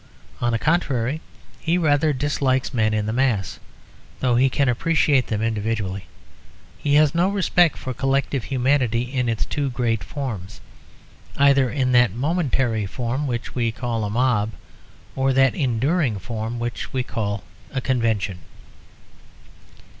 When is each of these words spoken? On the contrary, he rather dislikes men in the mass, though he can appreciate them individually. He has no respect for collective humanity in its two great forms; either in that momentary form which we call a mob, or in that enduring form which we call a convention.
On 0.39 0.51
the 0.51 0.57
contrary, 0.57 1.21
he 1.59 1.77
rather 1.77 2.11
dislikes 2.11 2.73
men 2.73 2.91
in 2.91 3.05
the 3.05 3.13
mass, 3.13 3.59
though 4.19 4.35
he 4.35 4.49
can 4.49 4.67
appreciate 4.67 5.27
them 5.27 5.43
individually. 5.43 6.07
He 6.79 6.95
has 6.95 7.13
no 7.13 7.29
respect 7.29 7.77
for 7.77 7.93
collective 7.93 8.45
humanity 8.45 9.03
in 9.03 9.29
its 9.29 9.45
two 9.45 9.69
great 9.69 10.03
forms; 10.03 10.59
either 11.37 11.69
in 11.69 11.91
that 11.91 12.11
momentary 12.13 12.87
form 12.87 13.27
which 13.27 13.53
we 13.53 13.71
call 13.71 14.03
a 14.03 14.09
mob, 14.09 14.53
or 15.15 15.29
in 15.29 15.35
that 15.35 15.53
enduring 15.53 16.17
form 16.17 16.57
which 16.57 16.91
we 16.91 17.03
call 17.03 17.43
a 17.71 17.79
convention. 17.79 18.39